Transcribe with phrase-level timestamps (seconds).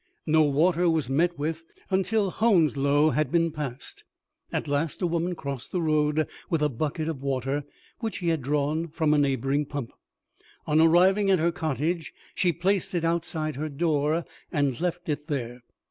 [0.25, 4.03] No water was met with until Hounslow had been passed.
[4.51, 7.65] At last a woman crossed the road with a bucket of water,
[7.99, 9.91] which she had drawn from a neighbouring pump.
[10.65, 15.61] On arriving at her cottage she placed it outside her door, and left it there.